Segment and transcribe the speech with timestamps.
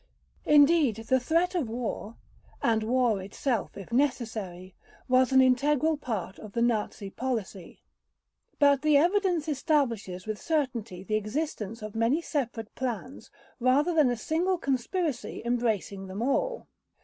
[0.47, 7.11] Indeed the threat of war—and war itself if necessary—was an integral part of the Nazi
[7.11, 7.83] policy.
[8.57, 13.29] But the evidence establishes with certainty the existence of many separate plans
[13.59, 16.65] rather than a single conspiracy embracing them all.